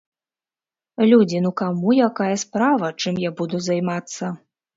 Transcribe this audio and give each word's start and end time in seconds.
Людзі, 1.11 1.41
ну 1.47 1.51
каму 1.61 1.89
якая 2.07 2.31
справа, 2.45 2.87
чым 3.05 3.21
я 3.27 3.31
буду 3.43 3.63
займацца? 3.69 4.33